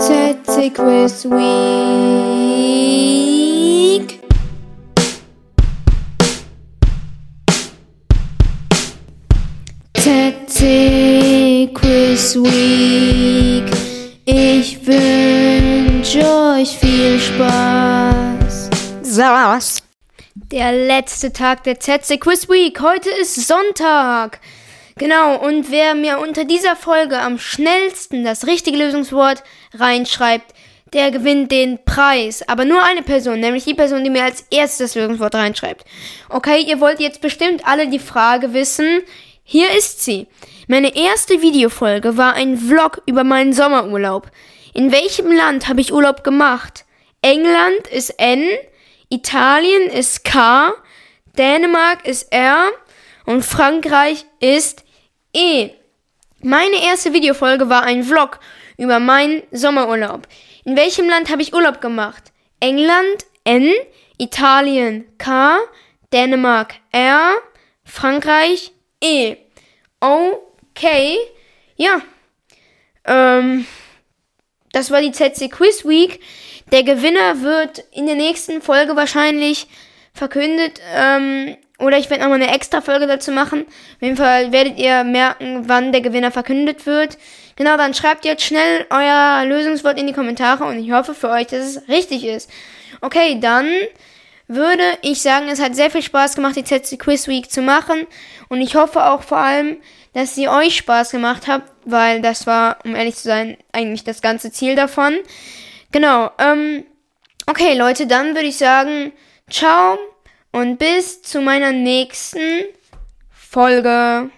[0.00, 1.48] ZC Quiz Week.
[9.96, 13.64] ZC Quiz Week.
[14.24, 18.70] Ich wünsche euch viel Spaß.
[19.02, 19.82] Saß.
[20.52, 22.80] Der letzte Tag der ZC Quiz Week.
[22.80, 24.38] Heute ist Sonntag.
[24.98, 29.44] Genau, und wer mir unter dieser Folge am schnellsten das richtige Lösungswort
[29.74, 30.52] reinschreibt,
[30.92, 32.46] der gewinnt den Preis.
[32.48, 35.84] Aber nur eine Person, nämlich die Person, die mir als erstes das Lösungswort reinschreibt.
[36.28, 39.02] Okay, ihr wollt jetzt bestimmt alle die Frage wissen.
[39.44, 40.26] Hier ist sie.
[40.66, 44.30] Meine erste Videofolge war ein Vlog über meinen Sommerurlaub.
[44.74, 46.84] In welchem Land habe ich Urlaub gemacht?
[47.22, 48.44] England ist N,
[49.10, 50.72] Italien ist K,
[51.38, 52.70] Dänemark ist R
[53.26, 54.84] und Frankreich ist
[55.38, 55.70] E.
[56.42, 58.40] Meine erste Videofolge war ein Vlog
[58.76, 60.26] über meinen Sommerurlaub.
[60.64, 62.32] In welchem Land habe ich Urlaub gemacht?
[62.58, 63.72] England N,
[64.18, 65.58] Italien K,
[66.12, 67.36] Dänemark R,
[67.84, 69.36] Frankreich E.
[70.00, 71.16] Okay,
[71.76, 72.00] ja.
[73.04, 73.64] Ähm,
[74.72, 76.20] das war die ZC Quiz Week.
[76.72, 79.68] Der Gewinner wird in der nächsten Folge wahrscheinlich
[80.12, 80.80] verkündet.
[80.92, 83.66] Ähm, oder ich werde nochmal eine extra Folge dazu machen.
[83.66, 87.18] Auf jeden Fall werdet ihr merken, wann der Gewinner verkündet wird.
[87.56, 91.46] Genau, dann schreibt jetzt schnell euer Lösungswort in die Kommentare und ich hoffe für euch,
[91.46, 92.50] dass es richtig ist.
[93.00, 93.68] Okay, dann
[94.48, 98.06] würde ich sagen, es hat sehr viel Spaß gemacht, die ZC Quiz Week zu machen.
[98.48, 99.76] Und ich hoffe auch vor allem,
[100.14, 104.22] dass sie euch Spaß gemacht hat, weil das war, um ehrlich zu sein, eigentlich das
[104.22, 105.16] ganze Ziel davon.
[105.92, 106.84] Genau, ähm,
[107.46, 109.12] okay Leute, dann würde ich sagen,
[109.50, 109.98] ciao
[110.52, 112.64] und bis zu meiner nächsten
[113.30, 114.30] Folge.